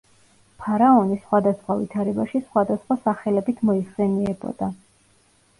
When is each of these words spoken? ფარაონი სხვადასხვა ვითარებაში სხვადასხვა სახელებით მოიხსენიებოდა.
ფარაონი 0.61 1.17
სხვადასხვა 1.25 1.75
ვითარებაში 1.81 2.41
სხვადასხვა 2.47 2.97
სახელებით 3.05 3.63
მოიხსენიებოდა. 3.71 4.73